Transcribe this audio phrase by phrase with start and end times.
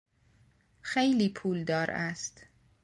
[0.81, 2.43] خیلی پولدار است.